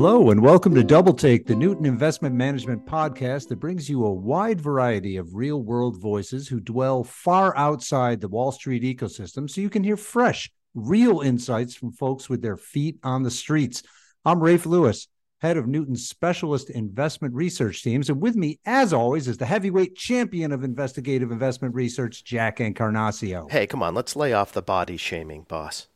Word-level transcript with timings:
Hello, 0.00 0.30
and 0.30 0.40
welcome 0.40 0.76
to 0.76 0.84
Double 0.84 1.12
Take, 1.12 1.44
the 1.44 1.56
Newton 1.56 1.84
Investment 1.84 2.32
Management 2.32 2.86
podcast 2.86 3.48
that 3.48 3.58
brings 3.58 3.90
you 3.90 4.06
a 4.06 4.12
wide 4.12 4.60
variety 4.60 5.16
of 5.16 5.34
real 5.34 5.60
world 5.60 6.00
voices 6.00 6.46
who 6.46 6.60
dwell 6.60 7.02
far 7.02 7.52
outside 7.56 8.20
the 8.20 8.28
Wall 8.28 8.52
Street 8.52 8.84
ecosystem 8.84 9.50
so 9.50 9.60
you 9.60 9.68
can 9.68 9.82
hear 9.82 9.96
fresh, 9.96 10.52
real 10.76 11.20
insights 11.22 11.74
from 11.74 11.90
folks 11.90 12.28
with 12.28 12.42
their 12.42 12.56
feet 12.56 12.96
on 13.02 13.24
the 13.24 13.30
streets. 13.32 13.82
I'm 14.24 14.40
Rafe 14.40 14.66
Lewis, 14.66 15.08
head 15.40 15.56
of 15.56 15.66
Newton's 15.66 16.08
specialist 16.08 16.70
investment 16.70 17.34
research 17.34 17.82
teams. 17.82 18.08
And 18.08 18.20
with 18.20 18.36
me, 18.36 18.60
as 18.64 18.92
always, 18.92 19.26
is 19.26 19.38
the 19.38 19.46
heavyweight 19.46 19.96
champion 19.96 20.52
of 20.52 20.62
investigative 20.62 21.32
investment 21.32 21.74
research, 21.74 22.22
Jack 22.22 22.60
Encarnacao. 22.60 23.48
Hey, 23.50 23.66
come 23.66 23.82
on, 23.82 23.96
let's 23.96 24.14
lay 24.14 24.32
off 24.32 24.52
the 24.52 24.62
body 24.62 24.96
shaming, 24.96 25.42
boss. 25.42 25.88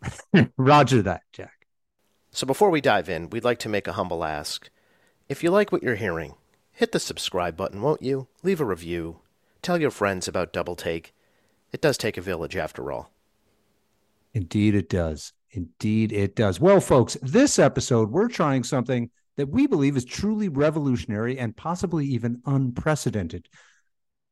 Roger 0.56 1.02
that, 1.02 1.20
Jack. 1.34 1.61
So 2.34 2.46
before 2.46 2.70
we 2.70 2.80
dive 2.80 3.10
in, 3.10 3.28
we'd 3.28 3.44
like 3.44 3.58
to 3.58 3.68
make 3.68 3.86
a 3.86 3.92
humble 3.92 4.24
ask. 4.24 4.70
If 5.28 5.42
you 5.42 5.50
like 5.50 5.70
what 5.70 5.82
you're 5.82 5.96
hearing, 5.96 6.34
hit 6.72 6.92
the 6.92 6.98
subscribe 6.98 7.58
button, 7.58 7.82
won't 7.82 8.00
you? 8.00 8.26
Leave 8.42 8.58
a 8.58 8.64
review. 8.64 9.18
Tell 9.60 9.78
your 9.78 9.90
friends 9.90 10.26
about 10.26 10.50
Double 10.50 10.74
Take. 10.74 11.12
It 11.72 11.82
does 11.82 11.98
take 11.98 12.16
a 12.16 12.22
village 12.22 12.56
after 12.56 12.90
all. 12.90 13.12
Indeed, 14.32 14.74
it 14.74 14.88
does. 14.88 15.34
Indeed, 15.50 16.10
it 16.10 16.34
does. 16.34 16.58
Well, 16.58 16.80
folks, 16.80 17.18
this 17.20 17.58
episode, 17.58 18.10
we're 18.10 18.28
trying 18.28 18.64
something 18.64 19.10
that 19.36 19.50
we 19.50 19.66
believe 19.66 19.98
is 19.98 20.04
truly 20.06 20.48
revolutionary 20.48 21.38
and 21.38 21.54
possibly 21.54 22.06
even 22.06 22.40
unprecedented. 22.46 23.46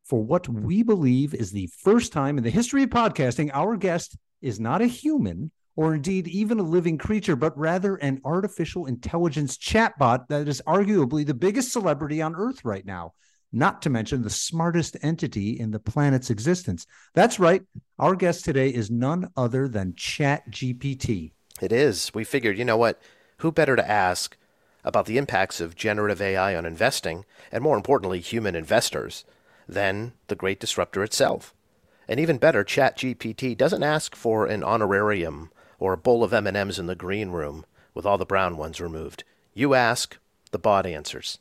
For 0.05 0.25
what 0.25 0.49
we 0.49 0.83
believe 0.83 1.35
is 1.35 1.53
the 1.53 1.69
first 1.83 2.15
time 2.15 2.39
in 2.39 2.45
the 2.45 2.51
history 2.51 2.83
of 2.83 2.91
podcasting, 2.91 3.51
our 3.53 3.77
guest 3.77 4.17
is 4.41 4.59
not 4.59 4.81
a 4.81 4.87
human, 4.87 5.51
or 5.77 5.95
indeed 5.95 6.29
even 6.29 6.59
a 6.59 6.63
living 6.63 6.99
creature, 6.99 7.37
but 7.37 7.57
rather 7.57 7.97
an 7.97 8.21
artificial 8.25 8.87
intelligence 8.87 9.57
chatbot 9.57 10.27
that 10.29 10.49
is 10.49 10.63
arguably 10.67 11.25
the 11.25 11.35
biggest 11.35 11.73
celebrity 11.73 12.21
on 12.21 12.35
Earth 12.35 12.65
right 12.65 12.85
now, 12.85 13.13
not 13.53 13.83
to 13.83 13.91
mention 13.91 14.23
the 14.23 14.31
smartest 14.31 14.97
entity 15.03 15.59
in 15.59 15.71
the 15.71 15.79
planet's 15.79 16.31
existence. 16.31 16.87
That's 17.15 17.39
right. 17.39 17.63
Our 17.99 18.15
guest 18.15 18.45
today 18.45 18.69
is 18.69 18.91
none 18.91 19.29
other 19.37 19.69
than 19.69 19.93
ChatGPT. 19.95 21.33
It 21.61 21.73
is. 21.73 22.13
We 22.15 22.25
figured, 22.25 22.59
you 22.59 22.65
know 22.65 22.77
what? 22.77 23.01
Who 23.39 23.53
better 23.53 23.77
to 23.77 23.91
ask 23.91 24.37
about 24.85 25.07
the 25.07 25.19
impacts 25.19 25.61
of 25.61 25.77
generative 25.77 26.23
AI 26.23 26.57
on 26.57 26.65
investing, 26.67 27.25
and 27.53 27.63
more 27.63 27.77
importantly, 27.77 28.21
human 28.21 28.55
investors, 28.55 29.25
than 29.69 30.13
the 30.29 30.35
great 30.35 30.59
disruptor 30.59 31.03
itself? 31.03 31.55
And 32.09 32.19
even 32.19 32.39
better, 32.39 32.65
ChatGPT 32.65 33.57
doesn't 33.57 33.83
ask 33.83 34.17
for 34.17 34.47
an 34.47 34.65
honorarium 34.65 35.51
or 35.81 35.93
a 35.93 35.99
bowl 35.99 36.23
of 36.23 36.33
M&Ms 36.33 36.79
in 36.79 36.87
the 36.87 36.95
green 36.95 37.31
room 37.31 37.65
with 37.93 38.07
all 38.07 38.19
the 38.19 38.25
brown 38.25 38.57
ones 38.57 38.81
removed. 38.81 39.25
You 39.53 39.75
ask, 39.75 40.17
the 40.53 40.59
bot 40.59 40.87
answers. 40.87 41.39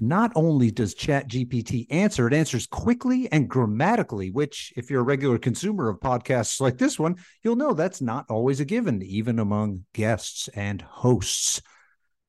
Not 0.00 0.30
only 0.36 0.70
does 0.70 0.94
ChatGPT 0.94 1.88
answer, 1.90 2.28
it 2.28 2.34
answers 2.34 2.66
quickly 2.68 3.28
and 3.32 3.48
grammatically, 3.48 4.30
which, 4.30 4.72
if 4.76 4.90
you're 4.90 5.00
a 5.00 5.04
regular 5.04 5.38
consumer 5.38 5.88
of 5.88 5.98
podcasts 5.98 6.60
like 6.60 6.78
this 6.78 6.98
one, 6.98 7.16
you'll 7.42 7.56
know 7.56 7.72
that's 7.72 8.00
not 8.00 8.26
always 8.28 8.60
a 8.60 8.64
given, 8.64 9.02
even 9.02 9.40
among 9.40 9.84
guests 9.94 10.48
and 10.54 10.82
hosts. 10.82 11.60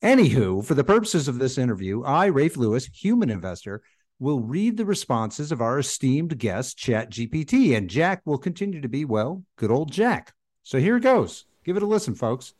Anywho, 0.02 0.64
for 0.64 0.74
the 0.74 0.82
purposes 0.82 1.28
of 1.28 1.38
this 1.38 1.58
interview, 1.58 2.02
I, 2.02 2.26
Rafe 2.26 2.56
Lewis, 2.56 2.86
human 2.86 3.30
investor, 3.30 3.82
will 4.18 4.40
read 4.40 4.76
the 4.76 4.86
responses 4.86 5.52
of 5.52 5.60
our 5.60 5.78
esteemed 5.78 6.38
guest, 6.38 6.78
ChatGPT, 6.78 7.76
and 7.76 7.88
Jack 7.88 8.22
will 8.24 8.38
continue 8.38 8.80
to 8.80 8.88
be, 8.88 9.04
well, 9.04 9.44
good 9.56 9.70
old 9.70 9.92
Jack. 9.92 10.32
So 10.62 10.78
here 10.78 10.96
it 10.96 11.02
goes. 11.02 11.44
Give 11.64 11.76
it 11.76 11.82
a 11.82 11.86
listen, 11.86 12.14
folks. 12.14 12.54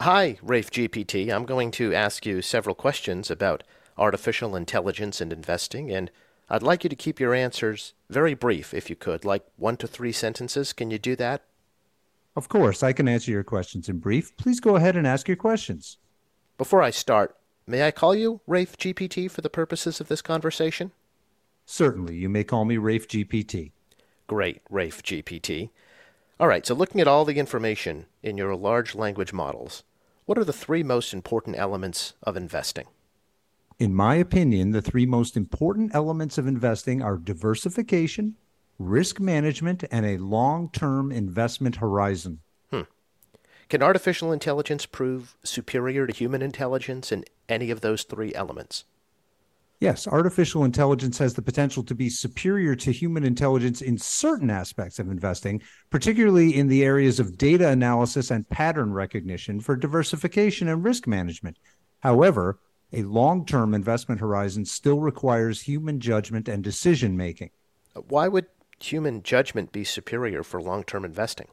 Hi, 0.00 0.38
Rafe 0.42 0.70
GPT. 0.70 1.34
I'm 1.34 1.44
going 1.44 1.70
to 1.72 1.94
ask 1.94 2.24
you 2.24 2.40
several 2.40 2.74
questions 2.74 3.30
about 3.30 3.64
artificial 3.96 4.54
intelligence 4.54 5.20
and 5.20 5.32
investing, 5.32 5.90
and 5.90 6.10
I'd 6.48 6.62
like 6.62 6.84
you 6.84 6.90
to 6.90 6.96
keep 6.96 7.18
your 7.18 7.34
answers 7.34 7.94
very 8.08 8.34
brief, 8.34 8.72
if 8.72 8.88
you 8.88 8.96
could, 8.96 9.24
like 9.24 9.44
one 9.56 9.76
to 9.78 9.86
three 9.86 10.12
sentences. 10.12 10.72
Can 10.72 10.90
you 10.90 10.98
do 10.98 11.16
that? 11.16 11.42
Of 12.36 12.48
course, 12.48 12.82
I 12.82 12.92
can 12.92 13.08
answer 13.08 13.32
your 13.32 13.42
questions 13.42 13.88
in 13.88 13.98
brief. 13.98 14.36
Please 14.36 14.60
go 14.60 14.76
ahead 14.76 14.96
and 14.96 15.06
ask 15.06 15.26
your 15.26 15.36
questions. 15.36 15.96
Before 16.56 16.82
I 16.82 16.90
start, 16.90 17.36
may 17.66 17.84
I 17.84 17.90
call 17.90 18.14
you 18.14 18.40
Rafe 18.46 18.76
GPT 18.76 19.30
for 19.30 19.40
the 19.40 19.50
purposes 19.50 20.00
of 20.00 20.08
this 20.08 20.22
conversation? 20.22 20.92
Certainly, 21.66 22.16
you 22.16 22.28
may 22.28 22.44
call 22.44 22.64
me 22.64 22.76
Rafe 22.76 23.08
GPT. 23.08 23.72
Great, 24.28 24.60
Rafe 24.70 25.02
GPT. 25.02 25.70
All 26.40 26.46
right, 26.46 26.64
so 26.64 26.72
looking 26.72 27.00
at 27.00 27.08
all 27.08 27.24
the 27.24 27.38
information 27.38 28.06
in 28.22 28.38
your 28.38 28.54
large 28.54 28.94
language 28.94 29.32
models, 29.32 29.82
what 30.24 30.38
are 30.38 30.44
the 30.44 30.52
three 30.52 30.84
most 30.84 31.12
important 31.12 31.56
elements 31.58 32.14
of 32.22 32.36
investing? 32.36 32.86
In 33.80 33.92
my 33.92 34.14
opinion, 34.14 34.70
the 34.70 34.80
three 34.80 35.04
most 35.04 35.36
important 35.36 35.92
elements 35.96 36.38
of 36.38 36.46
investing 36.46 37.02
are 37.02 37.16
diversification, 37.16 38.36
risk 38.78 39.18
management, 39.18 39.82
and 39.90 40.06
a 40.06 40.18
long 40.18 40.70
term 40.70 41.10
investment 41.10 41.76
horizon. 41.76 42.38
Hmm. 42.70 42.82
Can 43.68 43.82
artificial 43.82 44.30
intelligence 44.30 44.86
prove 44.86 45.36
superior 45.42 46.06
to 46.06 46.12
human 46.12 46.42
intelligence 46.42 47.10
in 47.10 47.24
any 47.48 47.72
of 47.72 47.80
those 47.80 48.04
three 48.04 48.32
elements? 48.36 48.84
Yes, 49.80 50.08
artificial 50.08 50.64
intelligence 50.64 51.18
has 51.18 51.34
the 51.34 51.42
potential 51.42 51.84
to 51.84 51.94
be 51.94 52.10
superior 52.10 52.74
to 52.74 52.90
human 52.90 53.22
intelligence 53.22 53.80
in 53.80 53.96
certain 53.96 54.50
aspects 54.50 54.98
of 54.98 55.08
investing, 55.08 55.62
particularly 55.88 56.56
in 56.56 56.66
the 56.66 56.82
areas 56.82 57.20
of 57.20 57.38
data 57.38 57.68
analysis 57.68 58.32
and 58.32 58.48
pattern 58.48 58.92
recognition 58.92 59.60
for 59.60 59.76
diversification 59.76 60.66
and 60.66 60.82
risk 60.82 61.06
management. 61.06 61.58
However, 62.00 62.58
a 62.92 63.02
long 63.02 63.46
term 63.46 63.72
investment 63.72 64.20
horizon 64.20 64.64
still 64.64 64.98
requires 64.98 65.62
human 65.62 66.00
judgment 66.00 66.48
and 66.48 66.64
decision 66.64 67.16
making. 67.16 67.50
Why 68.08 68.26
would 68.26 68.46
human 68.80 69.22
judgment 69.22 69.70
be 69.70 69.84
superior 69.84 70.42
for 70.42 70.60
long 70.60 70.82
term 70.82 71.04
investing? 71.04 71.46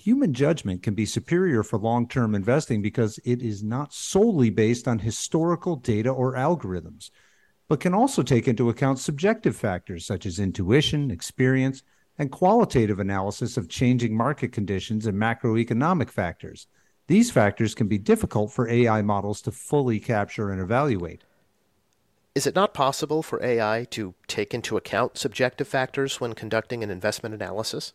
Human 0.00 0.32
judgment 0.32 0.82
can 0.82 0.94
be 0.94 1.04
superior 1.04 1.62
for 1.62 1.78
long 1.78 2.08
term 2.08 2.34
investing 2.34 2.80
because 2.80 3.20
it 3.22 3.42
is 3.42 3.62
not 3.62 3.92
solely 3.92 4.48
based 4.48 4.88
on 4.88 4.98
historical 4.98 5.76
data 5.76 6.08
or 6.08 6.36
algorithms, 6.36 7.10
but 7.68 7.80
can 7.80 7.92
also 7.92 8.22
take 8.22 8.48
into 8.48 8.70
account 8.70 8.98
subjective 8.98 9.54
factors 9.54 10.06
such 10.06 10.24
as 10.24 10.38
intuition, 10.38 11.10
experience, 11.10 11.82
and 12.16 12.32
qualitative 12.32 12.98
analysis 12.98 13.58
of 13.58 13.68
changing 13.68 14.16
market 14.16 14.52
conditions 14.52 15.04
and 15.04 15.18
macroeconomic 15.20 16.08
factors. 16.08 16.66
These 17.06 17.30
factors 17.30 17.74
can 17.74 17.86
be 17.86 17.98
difficult 17.98 18.52
for 18.52 18.70
AI 18.70 19.02
models 19.02 19.42
to 19.42 19.50
fully 19.50 20.00
capture 20.00 20.50
and 20.50 20.62
evaluate. 20.62 21.24
Is 22.34 22.46
it 22.46 22.54
not 22.54 22.72
possible 22.72 23.22
for 23.22 23.42
AI 23.44 23.86
to 23.90 24.14
take 24.28 24.54
into 24.54 24.78
account 24.78 25.18
subjective 25.18 25.68
factors 25.68 26.22
when 26.22 26.32
conducting 26.32 26.82
an 26.82 26.90
investment 26.90 27.34
analysis? 27.34 27.92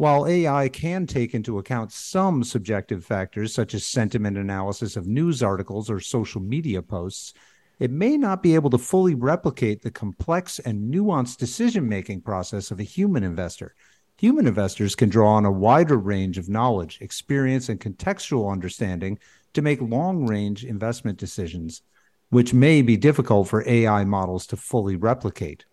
While 0.00 0.26
AI 0.26 0.70
can 0.70 1.06
take 1.06 1.34
into 1.34 1.58
account 1.58 1.92
some 1.92 2.42
subjective 2.42 3.04
factors, 3.04 3.52
such 3.52 3.74
as 3.74 3.84
sentiment 3.84 4.38
analysis 4.38 4.96
of 4.96 5.06
news 5.06 5.42
articles 5.42 5.90
or 5.90 6.00
social 6.00 6.40
media 6.40 6.80
posts, 6.80 7.34
it 7.78 7.90
may 7.90 8.16
not 8.16 8.42
be 8.42 8.54
able 8.54 8.70
to 8.70 8.78
fully 8.78 9.14
replicate 9.14 9.82
the 9.82 9.90
complex 9.90 10.58
and 10.58 10.90
nuanced 10.90 11.36
decision 11.36 11.86
making 11.86 12.22
process 12.22 12.70
of 12.70 12.80
a 12.80 12.82
human 12.82 13.22
investor. 13.22 13.74
Human 14.16 14.46
investors 14.46 14.94
can 14.94 15.10
draw 15.10 15.34
on 15.34 15.44
a 15.44 15.52
wider 15.52 15.98
range 15.98 16.38
of 16.38 16.48
knowledge, 16.48 16.96
experience, 17.02 17.68
and 17.68 17.78
contextual 17.78 18.50
understanding 18.50 19.18
to 19.52 19.60
make 19.60 19.82
long 19.82 20.26
range 20.26 20.64
investment 20.64 21.18
decisions, 21.18 21.82
which 22.30 22.54
may 22.54 22.80
be 22.80 22.96
difficult 22.96 23.48
for 23.48 23.68
AI 23.68 24.06
models 24.06 24.46
to 24.46 24.56
fully 24.56 24.96
replicate. 24.96 25.66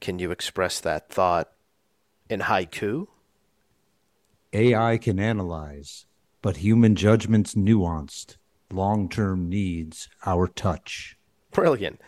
Can 0.00 0.18
you 0.18 0.30
express 0.30 0.80
that 0.80 1.08
thought 1.08 1.53
in 2.28 2.40
haiku? 2.40 3.06
AI 4.52 4.98
can 4.98 5.18
analyze, 5.18 6.06
but 6.42 6.58
human 6.58 6.94
judgment's 6.94 7.54
nuanced. 7.54 8.36
Long 8.70 9.08
term 9.08 9.48
needs 9.48 10.08
our 10.24 10.46
touch. 10.46 11.16
Brilliant. 11.50 12.00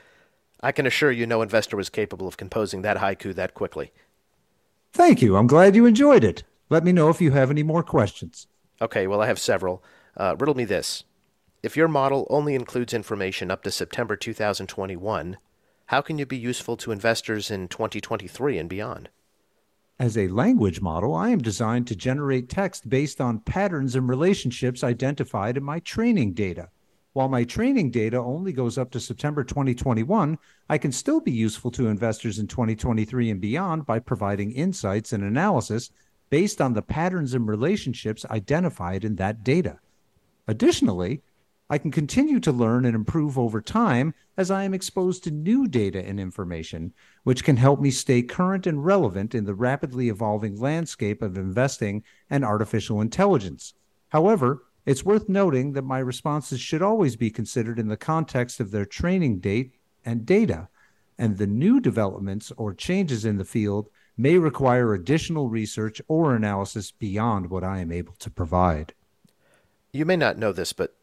I 0.61 0.73
can 0.73 0.87
assure 0.87 1.13
you 1.13 1.27
no 1.27 1.43
investor 1.43 1.77
was 1.77 1.91
capable 1.91 2.27
of 2.27 2.37
composing 2.37 2.83
that 2.83 2.99
haiku 2.99 3.35
that 3.35 3.55
quickly. 3.55 3.93
Thank 4.93 5.21
you. 5.21 5.37
I'm 5.37 5.47
glad 5.47 5.77
you 5.77 5.87
enjoyed 5.87 6.25
it. 6.25 6.45
Let 6.71 6.83
me 6.83 6.93
know 6.93 7.11
if 7.11 7.21
you 7.21 7.33
have 7.33 7.51
any 7.51 7.63
more 7.63 7.83
questions. 7.83 8.47
Okay, 8.81 9.07
well, 9.07 9.21
I 9.21 9.27
have 9.27 9.39
several. 9.39 9.85
Uh, 10.17 10.35
riddle 10.39 10.55
me 10.55 10.65
this. 10.65 11.05
If 11.63 11.77
your 11.77 11.89
model 11.89 12.27
only 12.31 12.55
includes 12.55 12.95
information 12.95 13.51
up 13.51 13.63
to 13.65 13.71
September 13.71 14.17
2021, 14.17 15.37
how 15.87 16.01
can 16.01 16.19
you 16.19 16.27
be 16.27 16.37
useful 16.37 16.77
to 16.79 16.93
investors 16.93 17.51
in 17.51 17.69
2023 17.69 18.59
and 18.59 18.69
beyond? 18.69 19.09
As 19.99 20.19
a 20.19 20.29
language 20.29 20.83
model, 20.83 21.15
I 21.15 21.31
am 21.31 21.39
designed 21.39 21.87
to 21.87 21.97
generate 21.97 22.51
text 22.51 22.87
based 22.87 23.19
on 23.19 23.41
patterns 23.41 23.95
and 23.95 24.07
relationships 24.07 24.85
identified 24.85 25.57
in 25.57 25.65
my 25.65 25.81
training 25.81 26.35
data. 26.35 26.69
While 27.15 27.31
my 27.31 27.45
training 27.45 27.93
data 27.93 28.19
only 28.19 28.53
goes 28.53 28.77
up 28.77 28.91
to 28.91 29.01
September 29.01 29.43
2021, 29.43 30.37
I 30.69 30.77
can 30.77 30.93
still 30.93 31.21
be 31.21 31.33
useful 31.33 31.71
to 31.71 31.87
investors 31.87 32.39
in 32.39 32.47
2023 32.47 33.31
and 33.31 33.41
beyond 33.41 33.87
by 33.87 33.99
providing 34.01 34.53
insights 34.53 35.15
and 35.15 35.25
analysis 35.25 35.91
based 36.29 36.61
on 36.61 36.75
the 36.75 36.83
patterns 36.83 37.33
and 37.33 37.49
relationships 37.49 38.27
identified 38.27 39.03
in 39.03 39.17
that 39.17 39.43
data. 39.43 39.79
Additionally, 40.47 41.23
I 41.69 41.79
can 41.79 41.91
continue 41.91 42.39
to 42.41 42.53
learn 42.53 42.85
and 42.85 42.95
improve 42.95 43.37
over 43.37 43.61
time 43.61 44.15
as 44.37 44.53
I 44.53 44.63
am 44.63 44.73
exposed 44.73 45.25
to 45.25 45.33
new 45.33 45.67
data 45.67 46.05
and 46.05 46.21
information, 46.21 46.93
which 47.25 47.43
can 47.43 47.57
help 47.57 47.81
me 47.81 47.91
stay 47.91 48.23
current 48.23 48.69
and 48.69 48.85
relevant 48.85 49.35
in 49.35 49.45
the 49.45 49.55
rapidly 49.55 50.09
evolving 50.09 50.61
landscape 50.61 51.23
of 51.23 51.37
investing 51.37 52.05
and 52.31 52.45
artificial 52.45 53.01
intelligence. 53.01 53.75
However, 54.11 54.63
it's 54.85 55.05
worth 55.05 55.29
noting 55.29 55.73
that 55.73 55.83
my 55.83 55.99
responses 55.99 56.61
should 56.61 56.83
always 56.83 57.17
be 57.17 57.31
considered 57.31 57.81
in 57.81 57.89
the 57.89 57.97
context 57.97 58.61
of 58.61 58.71
their 58.71 58.87
training 58.87 59.41
date 59.41 59.75
and 60.05 60.25
data, 60.25 60.69
and 61.19 61.37
the 61.37 61.49
new 61.49 61.81
developments 61.81 62.53
or 62.57 62.75
changes 62.75 63.25
in 63.25 63.39
the 63.39 63.45
field 63.45 63.89
may 64.17 64.39
require 64.39 64.95
additional 64.95 65.49
research 65.49 66.01
or 66.07 66.37
analysis 66.37 66.93
beyond 66.93 67.51
what 67.51 67.65
I 67.65 67.81
am 67.81 67.91
able 67.91 68.15
to 68.21 68.31
provide. 68.31 68.95
You 69.93 70.05
may 70.05 70.17
not 70.17 70.39
know 70.39 70.53
this, 70.53 70.73
but 70.73 70.96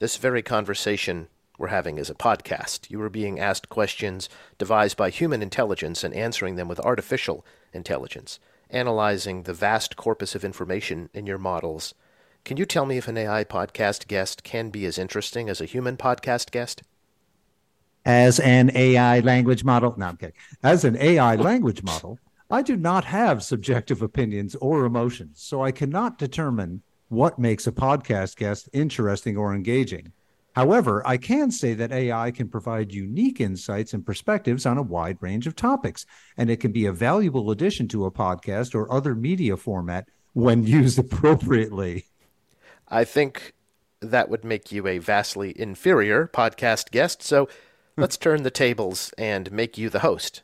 this 0.00 0.16
very 0.16 0.42
conversation 0.42 1.28
we're 1.58 1.68
having 1.68 1.98
is 1.98 2.08
a 2.08 2.14
podcast. 2.14 2.90
You 2.90 3.02
are 3.02 3.10
being 3.10 3.38
asked 3.38 3.68
questions 3.68 4.30
devised 4.56 4.96
by 4.96 5.10
human 5.10 5.42
intelligence 5.42 6.02
and 6.02 6.14
answering 6.14 6.56
them 6.56 6.68
with 6.68 6.80
artificial 6.80 7.44
intelligence, 7.74 8.40
analyzing 8.70 9.42
the 9.42 9.52
vast 9.52 9.96
corpus 9.96 10.34
of 10.34 10.42
information 10.42 11.10
in 11.12 11.26
your 11.26 11.36
models. 11.36 11.94
Can 12.46 12.56
you 12.56 12.64
tell 12.64 12.86
me 12.86 12.96
if 12.96 13.08
an 13.08 13.18
AI 13.18 13.44
podcast 13.44 14.08
guest 14.08 14.42
can 14.42 14.70
be 14.70 14.86
as 14.86 14.96
interesting 14.96 15.50
as 15.50 15.60
a 15.60 15.66
human 15.66 15.98
podcast 15.98 16.50
guest? 16.50 16.82
As 18.06 18.40
an 18.40 18.74
AI 18.74 19.20
language 19.20 19.64
model, 19.64 19.94
no, 19.98 20.06
I'm 20.06 20.16
kidding. 20.16 20.34
As 20.62 20.86
an 20.86 20.96
AI 20.96 21.36
language 21.36 21.82
model, 21.82 22.18
I 22.50 22.62
do 22.62 22.74
not 22.74 23.04
have 23.04 23.42
subjective 23.42 24.00
opinions 24.00 24.56
or 24.62 24.86
emotions, 24.86 25.42
so 25.42 25.62
I 25.62 25.72
cannot 25.72 26.16
determine 26.16 26.80
what 27.10 27.40
makes 27.40 27.66
a 27.66 27.72
podcast 27.72 28.36
guest 28.36 28.68
interesting 28.72 29.36
or 29.36 29.52
engaging. 29.52 30.12
However, 30.54 31.02
I 31.04 31.16
can 31.16 31.50
say 31.50 31.74
that 31.74 31.90
AI 31.90 32.30
can 32.30 32.48
provide 32.48 32.92
unique 32.92 33.40
insights 33.40 33.94
and 33.94 34.06
perspectives 34.06 34.64
on 34.64 34.78
a 34.78 34.82
wide 34.82 35.18
range 35.20 35.48
of 35.48 35.56
topics, 35.56 36.06
and 36.36 36.48
it 36.48 36.58
can 36.58 36.70
be 36.70 36.86
a 36.86 36.92
valuable 36.92 37.50
addition 37.50 37.88
to 37.88 38.06
a 38.06 38.12
podcast 38.12 38.76
or 38.76 38.92
other 38.92 39.16
media 39.16 39.56
format 39.56 40.08
when 40.34 40.62
used 40.66 41.00
appropriately. 41.00 42.06
I 42.88 43.04
think 43.04 43.54
that 43.98 44.28
would 44.28 44.44
make 44.44 44.70
you 44.70 44.86
a 44.86 44.98
vastly 44.98 45.52
inferior 45.60 46.30
podcast 46.32 46.92
guest, 46.92 47.22
so 47.22 47.48
hmm. 47.96 48.02
let's 48.02 48.16
turn 48.16 48.44
the 48.44 48.50
tables 48.52 49.12
and 49.18 49.50
make 49.50 49.76
you 49.76 49.90
the 49.90 50.00
host. 50.00 50.42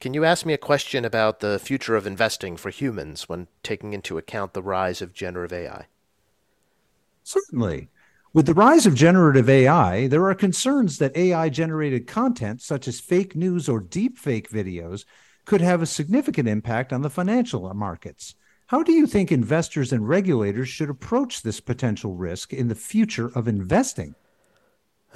Can 0.00 0.14
you 0.14 0.24
ask 0.24 0.44
me 0.44 0.54
a 0.54 0.58
question 0.58 1.04
about 1.04 1.38
the 1.38 1.60
future 1.60 1.94
of 1.94 2.06
investing 2.06 2.56
for 2.56 2.70
humans 2.70 3.28
when 3.28 3.46
taking 3.62 3.92
into 3.92 4.18
account 4.18 4.54
the 4.54 4.62
rise 4.62 5.00
of 5.00 5.12
generative 5.12 5.52
AI? 5.52 5.86
Certainly. 7.22 7.88
With 8.32 8.46
the 8.46 8.54
rise 8.54 8.86
of 8.86 8.94
generative 8.94 9.48
AI, 9.48 10.06
there 10.06 10.24
are 10.24 10.34
concerns 10.34 10.98
that 10.98 11.16
AI 11.16 11.48
generated 11.48 12.06
content, 12.06 12.62
such 12.62 12.86
as 12.86 13.00
fake 13.00 13.34
news 13.34 13.68
or 13.68 13.80
deepfake 13.80 14.48
videos, 14.48 15.04
could 15.44 15.60
have 15.60 15.82
a 15.82 15.86
significant 15.86 16.48
impact 16.48 16.92
on 16.92 17.02
the 17.02 17.10
financial 17.10 17.72
markets. 17.74 18.36
How 18.68 18.84
do 18.84 18.92
you 18.92 19.08
think 19.08 19.32
investors 19.32 19.92
and 19.92 20.08
regulators 20.08 20.68
should 20.68 20.90
approach 20.90 21.42
this 21.42 21.58
potential 21.58 22.14
risk 22.14 22.52
in 22.52 22.68
the 22.68 22.76
future 22.76 23.32
of 23.34 23.48
investing? 23.48 24.14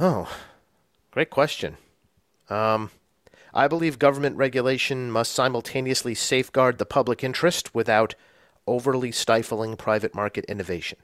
Oh, 0.00 0.28
great 1.12 1.30
question. 1.30 1.76
Um, 2.50 2.90
I 3.54 3.68
believe 3.68 4.00
government 4.00 4.36
regulation 4.36 5.08
must 5.08 5.30
simultaneously 5.30 6.16
safeguard 6.16 6.78
the 6.78 6.84
public 6.84 7.22
interest 7.22 7.72
without 7.76 8.16
overly 8.66 9.12
stifling 9.12 9.76
private 9.76 10.16
market 10.16 10.44
innovation. 10.46 10.98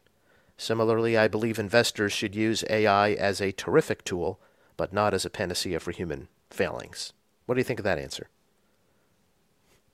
Similarly, 0.61 1.17
I 1.17 1.27
believe 1.27 1.59
investors 1.59 2.13
should 2.13 2.35
use 2.35 2.65
AI 2.69 3.13
as 3.13 3.41
a 3.41 3.51
terrific 3.51 4.05
tool, 4.05 4.39
but 4.77 4.93
not 4.93 5.15
as 5.15 5.25
a 5.25 5.31
panacea 5.31 5.81
for 5.81 5.91
human 5.91 6.29
failings. 6.51 7.15
What 7.47 7.55
do 7.55 7.61
you 7.61 7.65
think 7.65 7.81
of 7.81 7.85
that 7.85 7.97
answer? 7.97 8.29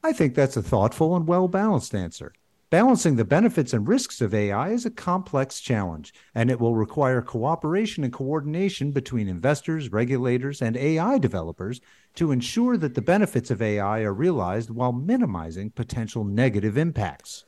I 0.03 0.13
think 0.13 0.35
that's 0.35 0.57
a 0.57 0.63
thoughtful 0.65 1.15
and 1.15 1.25
well 1.25 1.47
balanced 1.47 1.95
answer. 1.95 2.33
Balancing 2.69 3.15
the 3.15 3.25
benefits 3.25 3.73
and 3.73 3.87
risks 3.87 4.21
of 4.21 4.35
AI 4.35 4.71
is 4.71 4.85
a 4.85 4.91
complex 4.91 5.61
challenge, 5.61 6.13
and 6.35 6.51
it 6.51 6.59
will 6.59 6.75
require 6.75 7.23
cooperation 7.23 8.03
and 8.03 8.13
coordination 8.13 8.91
between 8.91 9.29
investors, 9.29 9.93
regulators, 9.93 10.61
and 10.61 10.77
AI 10.77 11.19
developers 11.19 11.81
to 12.17 12.33
ensure 12.33 12.77
that 12.77 12.97
the 12.97 13.03
benefits 13.03 13.53
of 13.53 13.63
AI 13.63 14.01
are 14.01 14.13
realized 14.13 14.71
while 14.71 14.93
minimizing 14.93 15.71
potential 15.71 16.25
negative 16.25 16.77
impacts. 16.77 17.45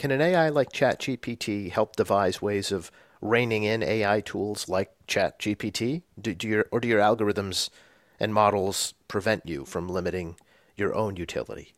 Can 0.00 0.12
an 0.12 0.22
AI 0.22 0.48
like 0.48 0.72
ChatGPT 0.72 1.70
help 1.70 1.94
devise 1.94 2.40
ways 2.40 2.72
of 2.72 2.90
reining 3.20 3.64
in 3.64 3.82
AI 3.82 4.22
tools 4.22 4.66
like 4.66 4.92
ChatGPT? 5.06 6.04
Do, 6.18 6.34
do 6.34 6.48
your, 6.48 6.64
or 6.72 6.80
do 6.80 6.88
your 6.88 7.00
algorithms 7.00 7.68
and 8.18 8.32
models 8.32 8.94
prevent 9.08 9.44
you 9.44 9.66
from 9.66 9.90
limiting 9.90 10.36
your 10.74 10.94
own 10.94 11.16
utility? 11.16 11.74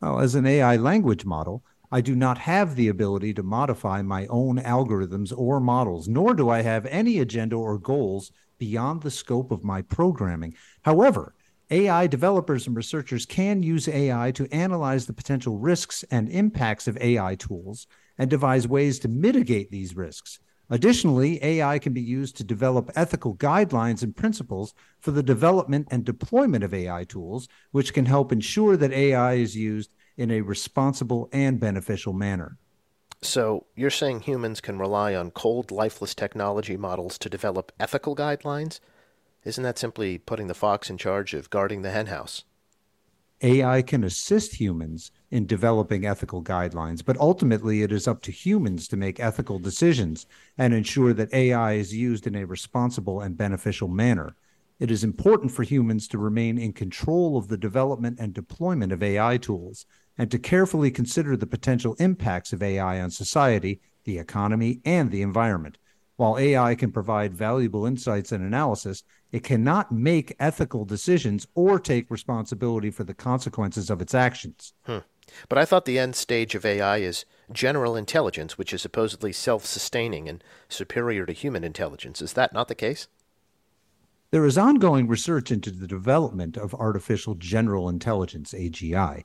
Well, 0.00 0.20
as 0.20 0.36
an 0.36 0.46
AI 0.46 0.76
language 0.76 1.24
model, 1.24 1.64
I 1.90 2.02
do 2.02 2.14
not 2.14 2.38
have 2.38 2.76
the 2.76 2.86
ability 2.86 3.34
to 3.34 3.42
modify 3.42 4.00
my 4.00 4.28
own 4.28 4.58
algorithms 4.58 5.36
or 5.36 5.58
models, 5.58 6.06
nor 6.06 6.34
do 6.34 6.48
I 6.48 6.62
have 6.62 6.86
any 6.86 7.18
agenda 7.18 7.56
or 7.56 7.78
goals 7.78 8.30
beyond 8.58 9.02
the 9.02 9.10
scope 9.10 9.50
of 9.50 9.64
my 9.64 9.82
programming. 9.82 10.54
However, 10.82 11.34
AI 11.70 12.06
developers 12.06 12.66
and 12.66 12.74
researchers 12.74 13.26
can 13.26 13.62
use 13.62 13.88
AI 13.88 14.30
to 14.32 14.52
analyze 14.52 15.06
the 15.06 15.12
potential 15.12 15.58
risks 15.58 16.02
and 16.10 16.30
impacts 16.30 16.88
of 16.88 16.96
AI 16.98 17.34
tools 17.34 17.86
and 18.16 18.30
devise 18.30 18.66
ways 18.66 18.98
to 19.00 19.08
mitigate 19.08 19.70
these 19.70 19.94
risks. 19.94 20.38
Additionally, 20.70 21.42
AI 21.42 21.78
can 21.78 21.92
be 21.92 22.00
used 22.00 22.36
to 22.36 22.44
develop 22.44 22.90
ethical 22.94 23.34
guidelines 23.36 24.02
and 24.02 24.16
principles 24.16 24.74
for 25.00 25.10
the 25.10 25.22
development 25.22 25.88
and 25.90 26.04
deployment 26.04 26.64
of 26.64 26.72
AI 26.72 27.04
tools, 27.04 27.48
which 27.70 27.92
can 27.92 28.06
help 28.06 28.32
ensure 28.32 28.76
that 28.76 28.92
AI 28.92 29.34
is 29.34 29.56
used 29.56 29.94
in 30.16 30.30
a 30.30 30.40
responsible 30.40 31.28
and 31.32 31.60
beneficial 31.60 32.12
manner. 32.12 32.58
So, 33.20 33.66
you're 33.74 33.90
saying 33.90 34.20
humans 34.20 34.60
can 34.60 34.78
rely 34.78 35.14
on 35.14 35.32
cold, 35.32 35.70
lifeless 35.70 36.14
technology 36.14 36.76
models 36.76 37.18
to 37.18 37.28
develop 37.28 37.72
ethical 37.80 38.14
guidelines? 38.14 38.80
Isn't 39.48 39.64
that 39.64 39.78
simply 39.78 40.18
putting 40.18 40.48
the 40.48 40.54
fox 40.54 40.90
in 40.90 40.98
charge 40.98 41.32
of 41.32 41.48
guarding 41.48 41.80
the 41.80 41.90
henhouse? 41.90 42.44
AI 43.40 43.80
can 43.80 44.04
assist 44.04 44.56
humans 44.56 45.10
in 45.30 45.46
developing 45.46 46.04
ethical 46.04 46.44
guidelines, 46.44 47.02
but 47.02 47.16
ultimately 47.16 47.80
it 47.80 47.90
is 47.90 48.06
up 48.06 48.20
to 48.24 48.30
humans 48.30 48.86
to 48.88 48.98
make 48.98 49.18
ethical 49.18 49.58
decisions 49.58 50.26
and 50.58 50.74
ensure 50.74 51.14
that 51.14 51.32
AI 51.32 51.72
is 51.72 51.94
used 51.94 52.26
in 52.26 52.34
a 52.34 52.44
responsible 52.44 53.22
and 53.22 53.38
beneficial 53.38 53.88
manner. 53.88 54.36
It 54.80 54.90
is 54.90 55.02
important 55.02 55.50
for 55.50 55.62
humans 55.62 56.08
to 56.08 56.18
remain 56.18 56.58
in 56.58 56.74
control 56.74 57.38
of 57.38 57.48
the 57.48 57.56
development 57.56 58.18
and 58.20 58.34
deployment 58.34 58.92
of 58.92 59.02
AI 59.02 59.38
tools 59.38 59.86
and 60.18 60.30
to 60.30 60.38
carefully 60.38 60.90
consider 60.90 61.38
the 61.38 61.46
potential 61.46 61.96
impacts 61.98 62.52
of 62.52 62.62
AI 62.62 63.00
on 63.00 63.10
society, 63.10 63.80
the 64.04 64.18
economy, 64.18 64.82
and 64.84 65.10
the 65.10 65.22
environment. 65.22 65.78
While 66.18 66.36
AI 66.36 66.74
can 66.74 66.90
provide 66.90 67.32
valuable 67.32 67.86
insights 67.86 68.32
and 68.32 68.42
analysis, 68.42 69.04
it 69.30 69.44
cannot 69.44 69.92
make 69.92 70.34
ethical 70.40 70.84
decisions 70.84 71.46
or 71.54 71.78
take 71.78 72.10
responsibility 72.10 72.90
for 72.90 73.04
the 73.04 73.14
consequences 73.14 73.88
of 73.88 74.02
its 74.02 74.14
actions. 74.14 74.72
Hmm. 74.84 74.98
But 75.48 75.58
I 75.58 75.64
thought 75.64 75.84
the 75.84 76.00
end 76.00 76.16
stage 76.16 76.56
of 76.56 76.66
AI 76.66 76.96
is 76.96 77.24
general 77.52 77.94
intelligence, 77.94 78.58
which 78.58 78.72
is 78.72 78.82
supposedly 78.82 79.32
self 79.32 79.64
sustaining 79.64 80.28
and 80.28 80.42
superior 80.68 81.24
to 81.24 81.32
human 81.32 81.62
intelligence. 81.62 82.20
Is 82.20 82.32
that 82.32 82.52
not 82.52 82.66
the 82.66 82.74
case? 82.74 83.06
There 84.32 84.44
is 84.44 84.58
ongoing 84.58 85.06
research 85.06 85.52
into 85.52 85.70
the 85.70 85.86
development 85.86 86.56
of 86.56 86.74
artificial 86.74 87.36
general 87.36 87.88
intelligence, 87.88 88.52
AGI, 88.52 89.22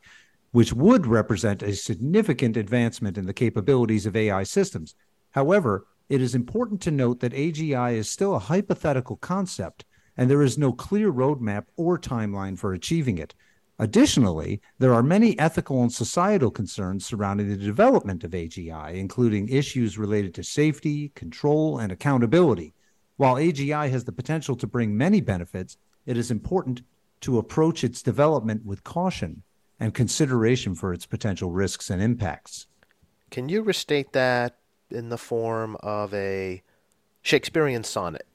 which 0.51 0.73
would 0.73 1.07
represent 1.07 1.63
a 1.63 1.73
significant 1.73 2.55
advancement 2.55 3.17
in 3.17 3.25
the 3.25 3.33
capabilities 3.33 4.05
of 4.05 4.15
AI 4.15 4.43
systems. 4.43 4.93
However, 5.31 5.87
it 6.13 6.21
is 6.21 6.35
important 6.35 6.79
to 6.79 6.91
note 6.91 7.21
that 7.21 7.33
AGI 7.33 7.95
is 7.95 8.07
still 8.07 8.35
a 8.35 8.39
hypothetical 8.39 9.15
concept, 9.15 9.83
and 10.15 10.29
there 10.29 10.43
is 10.43 10.59
no 10.59 10.71
clear 10.71 11.11
roadmap 11.11 11.65
or 11.75 11.97
timeline 11.97 12.55
for 12.55 12.71
achieving 12.71 13.17
it. 13.17 13.33
Additionally, 13.79 14.61
there 14.77 14.93
are 14.93 15.01
many 15.01 15.37
ethical 15.39 15.81
and 15.81 15.91
societal 15.91 16.51
concerns 16.51 17.03
surrounding 17.03 17.49
the 17.49 17.57
development 17.57 18.23
of 18.23 18.29
AGI, 18.29 18.93
including 18.93 19.49
issues 19.49 19.97
related 19.97 20.35
to 20.35 20.43
safety, 20.43 21.09
control, 21.15 21.79
and 21.79 21.91
accountability. 21.91 22.75
While 23.17 23.37
AGI 23.37 23.89
has 23.89 24.03
the 24.03 24.11
potential 24.11 24.55
to 24.57 24.67
bring 24.67 24.95
many 24.95 25.19
benefits, 25.19 25.77
it 26.05 26.15
is 26.15 26.29
important 26.29 26.83
to 27.21 27.39
approach 27.39 27.83
its 27.83 28.03
development 28.03 28.63
with 28.63 28.83
caution 28.83 29.41
and 29.79 29.95
consideration 29.95 30.75
for 30.75 30.93
its 30.93 31.07
potential 31.07 31.49
risks 31.49 31.89
and 31.89 32.03
impacts. 32.03 32.67
Can 33.31 33.49
you 33.49 33.63
restate 33.63 34.13
that 34.13 34.59
in 34.93 35.09
the 35.09 35.17
form 35.17 35.75
of 35.81 36.13
a 36.13 36.61
Shakespearean 37.21 37.83
sonnet. 37.83 38.25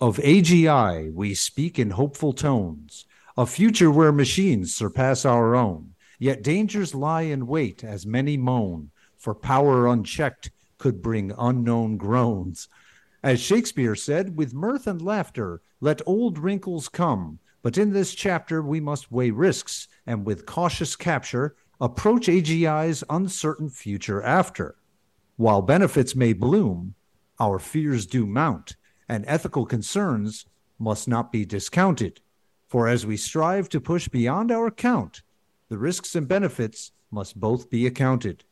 Of 0.00 0.16
AGI, 0.18 1.12
we 1.12 1.34
speak 1.34 1.78
in 1.78 1.90
hopeful 1.90 2.32
tones, 2.32 3.06
a 3.36 3.46
future 3.46 3.90
where 3.90 4.12
machines 4.12 4.74
surpass 4.74 5.24
our 5.24 5.54
own. 5.54 5.94
Yet 6.18 6.42
dangers 6.42 6.94
lie 6.94 7.22
in 7.22 7.46
wait 7.46 7.82
as 7.82 8.06
many 8.06 8.36
moan, 8.36 8.90
for 9.16 9.34
power 9.34 9.86
unchecked 9.86 10.50
could 10.78 11.02
bring 11.02 11.32
unknown 11.38 11.96
groans. 11.96 12.68
As 13.22 13.40
Shakespeare 13.40 13.94
said, 13.94 14.36
with 14.36 14.52
mirth 14.52 14.86
and 14.88 15.00
laughter, 15.00 15.62
let 15.80 16.00
old 16.06 16.38
wrinkles 16.38 16.88
come. 16.88 17.38
But 17.62 17.78
in 17.78 17.92
this 17.92 18.14
chapter, 18.14 18.60
we 18.60 18.80
must 18.80 19.12
weigh 19.12 19.30
risks 19.30 19.86
and 20.04 20.26
with 20.26 20.46
cautious 20.46 20.96
capture 20.96 21.54
approach 21.80 22.26
AGI's 22.26 23.04
uncertain 23.08 23.68
future 23.68 24.22
after. 24.22 24.76
While 25.36 25.62
benefits 25.62 26.14
may 26.14 26.32
bloom, 26.32 26.94
our 27.40 27.58
fears 27.58 28.06
do 28.06 28.26
mount, 28.26 28.76
and 29.08 29.24
ethical 29.26 29.66
concerns 29.66 30.46
must 30.78 31.08
not 31.08 31.32
be 31.32 31.44
discounted. 31.44 32.20
For 32.68 32.88
as 32.88 33.04
we 33.06 33.16
strive 33.16 33.68
to 33.70 33.80
push 33.80 34.08
beyond 34.08 34.50
our 34.50 34.70
count, 34.70 35.22
the 35.68 35.78
risks 35.78 36.14
and 36.14 36.28
benefits 36.28 36.92
must 37.10 37.40
both 37.40 37.70
be 37.70 37.86
accounted. 37.86 38.44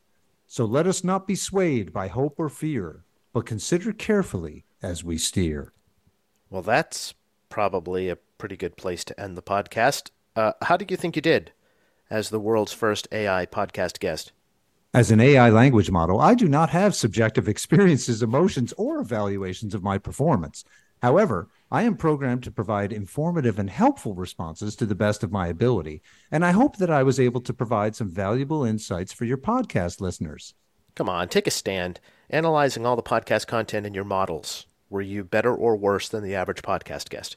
So 0.46 0.64
let 0.64 0.86
us 0.86 1.04
not 1.04 1.26
be 1.26 1.34
swayed 1.34 1.92
by 1.92 2.08
hope 2.08 2.38
or 2.38 2.48
fear, 2.48 3.04
but 3.32 3.46
consider 3.46 3.92
carefully 3.92 4.64
as 4.82 5.04
we 5.04 5.18
steer. 5.18 5.72
Well, 6.48 6.62
that's 6.62 7.14
probably 7.48 8.08
a 8.08 8.16
pretty 8.16 8.56
good 8.56 8.76
place 8.76 9.04
to 9.04 9.20
end 9.20 9.36
the 9.36 9.42
podcast. 9.42 10.10
Uh, 10.34 10.52
how 10.62 10.76
do 10.76 10.86
you 10.88 10.96
think 10.96 11.14
you 11.14 11.22
did 11.22 11.52
as 12.10 12.30
the 12.30 12.40
world's 12.40 12.72
first 12.72 13.06
AI 13.12 13.46
podcast 13.46 14.00
guest? 14.00 14.32
As 14.92 15.12
an 15.12 15.20
AI 15.20 15.50
language 15.50 15.88
model, 15.88 16.20
I 16.20 16.34
do 16.34 16.48
not 16.48 16.70
have 16.70 16.96
subjective 16.96 17.48
experiences, 17.54 18.24
emotions, 18.24 18.74
or 18.76 18.98
evaluations 18.98 19.72
of 19.72 19.84
my 19.84 19.98
performance. 19.98 20.64
However, 21.00 21.48
I 21.70 21.84
am 21.84 21.96
programmed 21.96 22.42
to 22.42 22.50
provide 22.50 22.92
informative 22.92 23.60
and 23.60 23.70
helpful 23.70 24.14
responses 24.14 24.74
to 24.74 24.86
the 24.86 24.96
best 24.96 25.22
of 25.22 25.30
my 25.30 25.46
ability, 25.46 26.02
and 26.32 26.44
I 26.44 26.50
hope 26.50 26.78
that 26.78 26.90
I 26.90 27.04
was 27.04 27.20
able 27.20 27.40
to 27.42 27.54
provide 27.54 27.94
some 27.94 28.10
valuable 28.10 28.64
insights 28.64 29.12
for 29.12 29.24
your 29.24 29.38
podcast 29.38 30.00
listeners. 30.00 30.54
Come 30.96 31.08
on, 31.08 31.28
take 31.28 31.46
a 31.46 31.52
stand. 31.52 32.00
Analyzing 32.28 32.84
all 32.84 32.96
the 32.96 33.02
podcast 33.02 33.46
content 33.46 33.86
in 33.86 33.94
your 33.94 34.02
models, 34.02 34.66
were 34.88 35.00
you 35.00 35.22
better 35.22 35.54
or 35.54 35.76
worse 35.76 36.08
than 36.08 36.24
the 36.24 36.34
average 36.34 36.62
podcast 36.62 37.10
guest? 37.10 37.36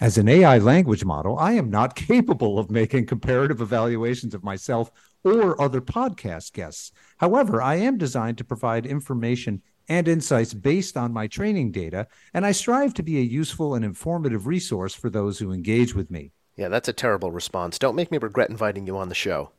As 0.00 0.18
an 0.18 0.28
AI 0.28 0.58
language 0.58 1.04
model, 1.04 1.38
I 1.38 1.52
am 1.52 1.70
not 1.70 1.94
capable 2.08 2.58
of 2.58 2.72
making 2.72 3.06
comparative 3.06 3.60
evaluations 3.60 4.34
of 4.34 4.42
myself 4.42 4.90
or 5.32 5.60
other 5.60 5.80
podcast 5.80 6.52
guests. 6.52 6.92
However, 7.18 7.60
I 7.60 7.76
am 7.76 7.98
designed 7.98 8.38
to 8.38 8.44
provide 8.44 8.86
information 8.86 9.62
and 9.88 10.08
insights 10.08 10.54
based 10.54 10.96
on 10.96 11.12
my 11.12 11.26
training 11.26 11.72
data, 11.72 12.06
and 12.34 12.46
I 12.46 12.52
strive 12.52 12.94
to 12.94 13.02
be 13.02 13.18
a 13.18 13.22
useful 13.22 13.74
and 13.74 13.84
informative 13.84 14.46
resource 14.46 14.94
for 14.94 15.10
those 15.10 15.38
who 15.38 15.52
engage 15.52 15.94
with 15.94 16.10
me. 16.10 16.32
Yeah, 16.56 16.68
that's 16.68 16.88
a 16.88 16.92
terrible 16.92 17.30
response. 17.30 17.78
Don't 17.78 17.96
make 17.96 18.10
me 18.10 18.18
regret 18.18 18.50
inviting 18.50 18.86
you 18.86 18.96
on 18.96 19.08
the 19.08 19.14
show. 19.14 19.50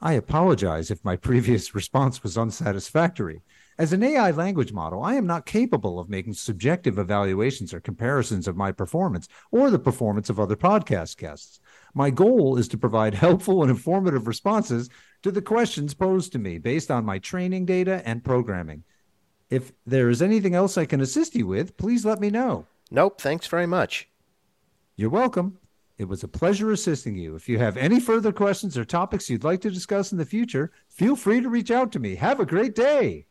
I 0.00 0.12
apologize 0.14 0.90
if 0.90 1.04
my 1.04 1.16
previous 1.16 1.74
response 1.74 2.22
was 2.22 2.38
unsatisfactory. 2.38 3.42
As 3.78 3.92
an 3.92 4.02
AI 4.02 4.32
language 4.32 4.72
model, 4.72 5.04
I 5.04 5.14
am 5.14 5.26
not 5.26 5.46
capable 5.46 6.00
of 6.00 6.08
making 6.08 6.34
subjective 6.34 6.98
evaluations 6.98 7.72
or 7.72 7.80
comparisons 7.80 8.48
of 8.48 8.56
my 8.56 8.72
performance 8.72 9.28
or 9.52 9.70
the 9.70 9.78
performance 9.78 10.28
of 10.28 10.40
other 10.40 10.56
podcast 10.56 11.16
guests. 11.16 11.60
My 11.94 12.10
goal 12.10 12.56
is 12.56 12.68
to 12.68 12.78
provide 12.78 13.14
helpful 13.26 13.62
and 13.62 13.70
informative 13.70 14.26
responses 14.26 14.88
to 15.22 15.30
the 15.30 15.42
questions 15.42 15.94
posed 15.94 16.32
to 16.32 16.38
me 16.38 16.58
based 16.58 16.90
on 16.90 17.04
my 17.04 17.18
training 17.18 17.66
data 17.66 18.02
and 18.04 18.24
programming. 18.24 18.84
If 19.50 19.72
there 19.86 20.10
is 20.10 20.20
anything 20.20 20.54
else 20.54 20.76
I 20.76 20.84
can 20.84 21.00
assist 21.00 21.34
you 21.34 21.46
with, 21.46 21.76
please 21.76 22.04
let 22.04 22.20
me 22.20 22.30
know. 22.30 22.66
Nope, 22.90 23.20
thanks 23.20 23.46
very 23.46 23.66
much. 23.66 24.08
You're 24.96 25.10
welcome. 25.10 25.58
It 25.96 26.08
was 26.08 26.22
a 26.22 26.28
pleasure 26.28 26.70
assisting 26.70 27.16
you. 27.16 27.34
If 27.34 27.48
you 27.48 27.58
have 27.58 27.76
any 27.76 27.98
further 27.98 28.32
questions 28.32 28.78
or 28.78 28.84
topics 28.84 29.28
you'd 29.28 29.44
like 29.44 29.60
to 29.62 29.70
discuss 29.70 30.12
in 30.12 30.18
the 30.18 30.24
future, 30.24 30.70
feel 30.88 31.16
free 31.16 31.40
to 31.40 31.48
reach 31.48 31.70
out 31.70 31.90
to 31.92 31.98
me. 31.98 32.14
Have 32.14 32.40
a 32.40 32.46
great 32.46 32.74
day. 32.74 33.26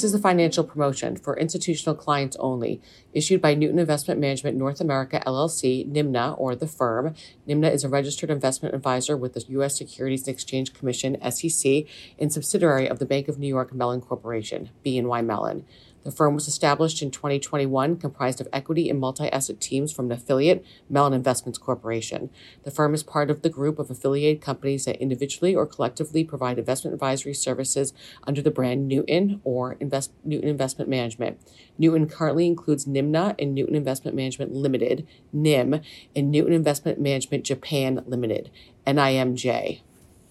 This 0.00 0.14
is 0.14 0.14
a 0.14 0.18
financial 0.18 0.64
promotion 0.64 1.14
for 1.16 1.36
institutional 1.36 1.94
clients 1.94 2.34
only, 2.40 2.80
issued 3.12 3.42
by 3.42 3.52
Newton 3.52 3.78
Investment 3.78 4.18
Management 4.18 4.56
North 4.56 4.80
America 4.80 5.22
LLC, 5.26 5.86
NIMNA, 5.86 6.40
or 6.40 6.56
the 6.56 6.66
firm. 6.66 7.14
NIMNA 7.46 7.70
is 7.70 7.84
a 7.84 7.88
registered 7.90 8.30
investment 8.30 8.74
advisor 8.74 9.14
with 9.14 9.34
the 9.34 9.44
U.S. 9.48 9.76
Securities 9.76 10.26
and 10.26 10.34
Exchange 10.34 10.72
Commission, 10.72 11.18
SEC, 11.30 11.84
and 12.18 12.32
subsidiary 12.32 12.88
of 12.88 12.98
the 12.98 13.04
Bank 13.04 13.28
of 13.28 13.38
New 13.38 13.46
York 13.46 13.74
Mellon 13.74 14.00
Corporation, 14.00 14.70
BNY 14.86 15.22
Mellon. 15.22 15.66
The 16.04 16.10
firm 16.10 16.34
was 16.34 16.48
established 16.48 17.02
in 17.02 17.10
2021, 17.10 17.96
comprised 17.96 18.40
of 18.40 18.48
equity 18.52 18.88
and 18.88 18.98
multi 18.98 19.28
asset 19.30 19.60
teams 19.60 19.92
from 19.92 20.06
an 20.06 20.12
affiliate, 20.12 20.64
Mellon 20.88 21.12
Investments 21.12 21.58
Corporation. 21.58 22.30
The 22.64 22.70
firm 22.70 22.94
is 22.94 23.02
part 23.02 23.30
of 23.30 23.42
the 23.42 23.50
group 23.50 23.78
of 23.78 23.90
affiliated 23.90 24.40
companies 24.40 24.86
that 24.86 25.00
individually 25.00 25.54
or 25.54 25.66
collectively 25.66 26.24
provide 26.24 26.58
investment 26.58 26.94
advisory 26.94 27.34
services 27.34 27.92
under 28.26 28.40
the 28.40 28.50
brand 28.50 28.88
Newton 28.88 29.40
or 29.44 29.74
Invest, 29.74 30.12
Newton 30.24 30.48
Investment 30.48 30.88
Management. 30.88 31.38
Newton 31.78 32.08
currently 32.08 32.46
includes 32.46 32.86
NIMNA 32.86 33.34
and 33.38 33.54
Newton 33.54 33.74
Investment 33.74 34.16
Management 34.16 34.52
Limited, 34.52 35.06
NIM, 35.32 35.80
and 36.16 36.30
Newton 36.30 36.52
Investment 36.52 37.00
Management 37.00 37.44
Japan 37.44 38.02
Limited, 38.06 38.50
NIMJ. 38.86 39.80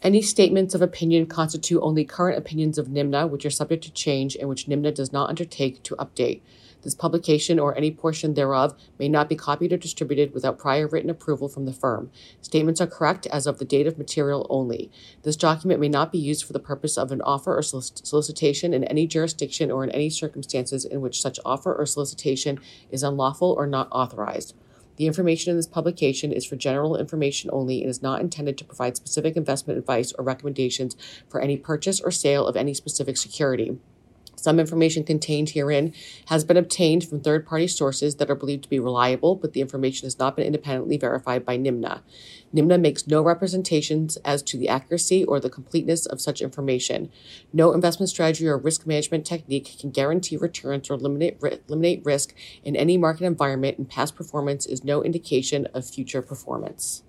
Any 0.01 0.21
statements 0.21 0.73
of 0.73 0.81
opinion 0.81 1.25
constitute 1.25 1.81
only 1.81 2.05
current 2.05 2.37
opinions 2.37 2.77
of 2.77 2.87
NIMNA, 2.87 3.29
which 3.29 3.45
are 3.45 3.49
subject 3.49 3.83
to 3.83 3.91
change 3.91 4.37
and 4.37 4.47
which 4.47 4.65
NIMNA 4.65 4.95
does 4.95 5.11
not 5.11 5.27
undertake 5.27 5.83
to 5.83 5.95
update. 5.97 6.39
This 6.83 6.95
publication 6.95 7.59
or 7.59 7.77
any 7.77 7.91
portion 7.91 8.33
thereof 8.33 8.77
may 8.97 9.09
not 9.09 9.27
be 9.27 9.35
copied 9.35 9.73
or 9.73 9.77
distributed 9.77 10.33
without 10.33 10.57
prior 10.57 10.87
written 10.87 11.09
approval 11.09 11.49
from 11.49 11.65
the 11.65 11.73
firm. 11.73 12.11
Statements 12.41 12.79
are 12.79 12.87
correct 12.87 13.27
as 13.27 13.45
of 13.45 13.59
the 13.59 13.65
date 13.65 13.87
of 13.87 13.97
material 13.97 14.47
only. 14.49 14.89
This 15.23 15.35
document 15.35 15.81
may 15.81 15.89
not 15.89 16.13
be 16.13 16.17
used 16.17 16.45
for 16.45 16.53
the 16.53 16.59
purpose 16.59 16.97
of 16.97 17.11
an 17.11 17.21
offer 17.23 17.57
or 17.57 17.61
solicitation 17.61 18.73
in 18.73 18.85
any 18.85 19.05
jurisdiction 19.05 19.69
or 19.69 19.83
in 19.83 19.89
any 19.89 20.09
circumstances 20.09 20.85
in 20.85 21.01
which 21.01 21.21
such 21.21 21.41
offer 21.43 21.75
or 21.75 21.85
solicitation 21.85 22.57
is 22.89 23.03
unlawful 23.03 23.51
or 23.51 23.67
not 23.67 23.89
authorized. 23.91 24.55
The 24.99 25.07
information 25.07 25.51
in 25.51 25.55
this 25.55 25.65
publication 25.65 26.33
is 26.33 26.45
for 26.45 26.57
general 26.57 26.97
information 26.97 27.49
only 27.53 27.79
and 27.79 27.89
is 27.89 28.01
not 28.01 28.19
intended 28.19 28.57
to 28.57 28.65
provide 28.65 28.97
specific 28.97 29.37
investment 29.37 29.79
advice 29.79 30.11
or 30.11 30.25
recommendations 30.25 30.97
for 31.29 31.39
any 31.39 31.55
purchase 31.55 32.01
or 32.01 32.11
sale 32.11 32.45
of 32.45 32.57
any 32.57 32.73
specific 32.73 33.15
security. 33.15 33.77
Some 34.41 34.58
information 34.58 35.03
contained 35.03 35.50
herein 35.50 35.93
has 36.27 36.46
been 36.46 36.55
obtained 36.55 37.03
from 37.03 37.19
third 37.19 37.46
party 37.46 37.67
sources 37.67 38.15
that 38.15 38.29
are 38.29 38.36
believed 38.36 38.63
to 38.63 38.69
be 38.69 38.79
reliable, 38.79 39.36
but 39.36 39.51
the 39.51 39.60
information 39.60 40.05
has 40.05 40.17
not 40.17 40.38
been 40.38 40.46
independently 40.46 40.96
verified 40.98 41.46
by 41.46 41.58
NIMNA. 41.58 42.01
NIMNA 42.55 42.79
makes 42.79 43.05
no 43.05 43.22
representations 43.22 44.15
as 44.24 44.41
to 44.43 44.58
the 44.58 44.69
accuracy 44.69 45.25
or 45.25 45.41
the 45.41 45.50
completeness 45.50 46.05
of 46.05 46.22
such 46.22 46.41
information. 46.41 47.12
No 47.51 47.74
investment 47.74 48.10
strategy 48.10 48.48
or 48.48 48.58
risk 48.58 48.88
management 48.88 49.25
technique 49.25 49.75
can 49.77 49.91
guarantee 49.91 50.38
returns 50.38 50.89
or 50.89 50.93
eliminate, 50.93 51.43
eliminate 51.67 52.05
risk 52.05 52.34
in 52.63 52.77
any 52.77 52.98
market 52.98 53.25
environment, 53.25 53.77
and 53.77 53.89
past 53.89 54.15
performance 54.15 54.65
is 54.65 54.86
no 54.86 55.03
indication 55.03 55.67
of 55.74 55.86
future 55.86 56.22
performance. 56.22 57.03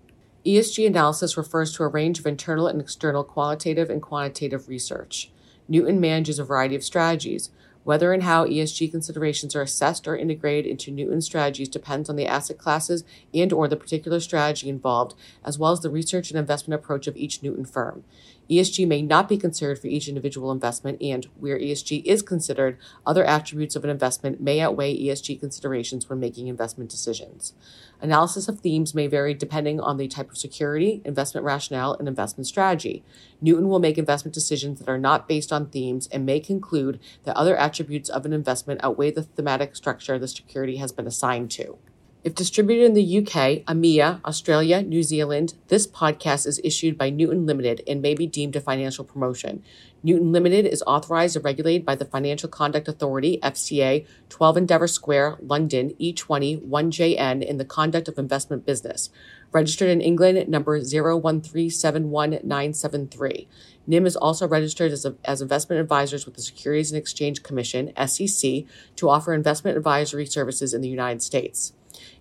ESG 0.45 0.85
analysis 0.85 1.37
refers 1.37 1.73
to 1.77 1.85
a 1.85 1.89
range 1.89 2.19
of 2.19 2.27
internal 2.27 2.67
and 2.67 2.81
external 2.81 3.23
qualitative 3.23 3.89
and 3.89 4.03
quantitative 4.03 4.69
research. 4.69 5.31
Newton 5.71 6.00
manages 6.00 6.39
a 6.39 6.45
variety 6.45 6.75
of 6.75 6.85
strategies. 6.85 7.50
Whether 7.85 8.12
and 8.12 8.25
how 8.25 8.45
ESG 8.45 8.91
considerations 8.91 9.57
are 9.57 9.62
assessed 9.62 10.07
or 10.07 10.17
integrated 10.17 10.71
into 10.71 10.91
Newton 10.91 11.23
strategies 11.23 11.69
depends 11.69 12.11
on 12.11 12.17
the 12.17 12.27
asset 12.27 12.59
classes 12.59 13.05
and 13.33 13.53
or 13.53 13.69
the 13.69 13.77
particular 13.77 14.21
strategy 14.21 14.69
involved, 14.69 15.15
as 15.45 15.59
well 15.59 15.73
as 15.73 15.81
the 15.81 15.89
research 15.89 16.31
and 16.31 16.39
investment 16.39 16.79
approach 16.79 17.07
of 17.07 17.17
each 17.17 17.43
Newton 17.43 17.65
firm. 17.65 18.05
ESG 18.50 18.87
may 18.87 19.00
not 19.00 19.28
be 19.28 19.37
considered 19.37 19.78
for 19.78 19.87
each 19.87 20.09
individual 20.09 20.50
investment, 20.50 21.00
and 21.00 21.26
where 21.38 21.59
ESG 21.59 22.02
is 22.04 22.21
considered, 22.21 22.78
other 23.07 23.25
attributes 23.25 23.76
of 23.76 23.85
an 23.85 23.90
investment 23.90 24.40
may 24.40 24.61
outweigh 24.61 24.97
ESG 24.97 25.38
considerations 25.38 26.09
when 26.09 26.19
making 26.19 26.49
investment 26.49 26.90
decisions. 26.90 27.54
Analysis 28.00 28.49
of 28.49 28.61
themes 28.61 28.95
may 28.95 29.07
vary 29.07 29.35
depending 29.35 29.78
on 29.78 29.99
the 29.99 30.09
type 30.09 30.30
of 30.30 30.38
security, 30.38 31.00
investment 31.04 31.45
rationale, 31.45 31.95
and 31.95 32.09
investment 32.09 32.47
strategy. 32.47 33.04
Newton 33.40 33.69
will 33.69 33.78
make 33.78 33.99
investment 33.99 34.35
decisions 34.35 34.80
that 34.80 34.88
are 34.88 34.99
not 34.99 35.28
based 35.28 35.52
on 35.52 35.69
themes 35.69 36.09
and 36.11 36.26
may 36.26 36.40
conclude 36.40 36.99
that 37.25 37.37
other 37.37 37.57
attributes 37.57 38.09
of 38.09 38.25
an 38.25 38.33
investment 38.33 38.80
outweigh 38.83 39.11
the 39.11 39.23
thematic 39.23 39.76
structure 39.76 40.19
the 40.19 40.26
security 40.26 40.76
has 40.76 40.92
been 40.92 41.07
assigned 41.07 41.50
to. 41.50 41.78
If 42.23 42.35
distributed 42.35 42.85
in 42.85 42.93
the 42.93 43.19
UK, 43.21 43.65
EMEA, 43.65 44.23
Australia, 44.27 44.83
New 44.83 45.03
Zealand, 45.03 45.55
this 45.69 45.87
podcast 45.87 46.47
is 46.47 46.61
issued 46.62 46.99
by 46.99 47.09
Newton 47.09 47.47
Limited 47.47 47.83
and 47.89 48.03
may 48.03 48.12
be 48.12 48.27
deemed 48.27 48.55
a 48.57 48.61
financial 48.61 49.07
promotion. 49.07 49.62
Newton 50.03 50.31
Limited 50.31 50.67
is 50.67 50.85
authorized 50.87 51.37
and 51.37 51.45
regulated 51.47 51.87
by 51.87 51.95
the 51.95 52.05
Financial 52.05 52.47
Conduct 52.47 52.89
Authority, 52.89 53.39
FCA, 53.43 54.07
12 54.29 54.59
Endeavour 54.59 54.87
Square, 54.87 55.39
London, 55.41 55.95
E20 55.99 56.69
1JN 56.69 57.43
in 57.43 57.57
the 57.57 57.65
conduct 57.65 58.07
of 58.07 58.19
investment 58.19 58.67
business. 58.67 59.09
Registered 59.50 59.89
in 59.89 60.03
England, 60.03 60.47
number 60.47 60.79
013719973. 60.79 63.47
NIM 63.87 64.05
is 64.05 64.17
also 64.17 64.47
registered 64.47 64.93
as, 64.93 65.07
a, 65.07 65.15
as 65.25 65.41
investment 65.41 65.81
advisors 65.81 66.27
with 66.27 66.35
the 66.35 66.43
Securities 66.43 66.93
and 66.93 67.00
Exchange 67.00 67.43
Commission, 67.43 67.95
SEC, 68.07 68.65
to 68.97 69.09
offer 69.09 69.33
investment 69.33 69.79
advisory 69.79 70.27
services 70.27 70.75
in 70.75 70.83
the 70.83 70.89
United 70.89 71.23
States. 71.23 71.73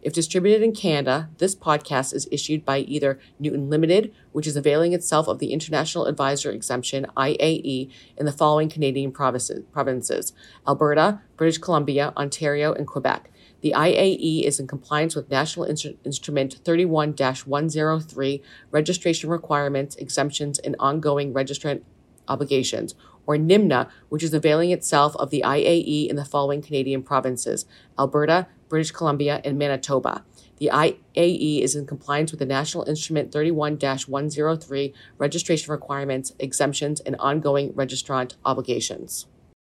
If 0.02 0.14
distributed 0.14 0.64
in 0.64 0.74
Canada, 0.74 1.30
this 1.38 1.56
podcast 1.56 2.14
is 2.14 2.28
issued 2.32 2.66
by 2.66 2.80
either 2.80 3.20
Newton 3.40 3.70
Limited, 3.70 4.14
which 4.32 4.48
is 4.48 4.56
availing 4.56 4.94
itself 4.94 5.28
of 5.28 5.40
the 5.40 5.52
International 5.54 6.06
Advisor 6.06 6.52
Exemption 6.52 7.06
IAE 7.18 7.92
in 8.18 8.26
the 8.26 8.32
following 8.32 8.70
Canadian 8.70 9.12
provinces 9.12 10.34
Alberta, 10.68 11.22
British 11.38 11.58
Columbia, 11.58 12.14
Ontario, 12.18 12.74
and 12.74 12.88
Quebec. 12.88 13.32
The 13.62 13.74
IAE 13.76 14.44
is 14.44 14.60
in 14.60 14.68
compliance 14.68 15.16
with 15.16 15.30
National 15.30 15.66
Instru- 15.66 15.98
Instrument 16.06 16.60
31 16.64 17.14
103 17.14 18.42
registration 18.72 19.30
requirements, 19.30 19.96
exemptions, 19.98 20.60
and 20.60 20.76
ongoing 20.80 21.34
registrant 21.34 21.82
obligations, 22.30 22.96
or 23.26 23.36
NIMNA, 23.36 23.90
which 24.08 24.24
is 24.24 24.34
availing 24.34 24.72
itself 24.72 25.16
of 25.18 25.30
the 25.30 25.44
IAE 25.46 26.08
in 26.08 26.16
the 26.16 26.26
following 26.26 26.62
Canadian 26.62 27.04
provinces 27.04 27.66
Alberta, 27.98 28.48
British 28.70 28.92
Columbia, 28.92 29.42
and 29.44 29.58
Manitoba. 29.58 30.24
The 30.60 30.70
IAE 30.72 31.62
is 31.62 31.76
in 31.76 31.86
compliance 31.88 32.32
with 32.32 32.40
the 32.40 32.46
National 32.46 32.88
Instrument 32.88 33.32
31 33.32 33.78
103 33.80 34.94
registration 35.18 35.72
requirements, 35.72 36.34
exemptions, 36.40 37.00
and 37.02 37.16
ongoing 37.18 37.74
registrant 37.74 38.36
obligations. 38.46 39.26